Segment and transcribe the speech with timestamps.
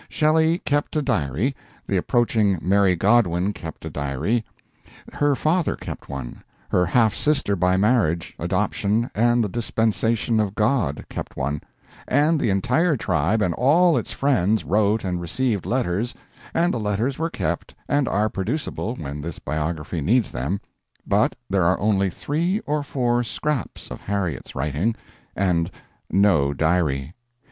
[0.09, 1.55] Shelley kept a diary,
[1.85, 4.43] the approaching Mary Godwin kept a diary,
[5.13, 11.05] her father kept one, her half sister by marriage, adoption, and the dispensation of God
[11.07, 11.61] kept one,
[12.07, 16.15] and the entire tribe and all its friends wrote and received letters,
[16.51, 20.59] and the letters were kept and are producible when this biography needs them;
[21.05, 24.95] but there are only three or four scraps of Harriet's writing,
[25.35, 25.69] and
[26.09, 27.13] no diary.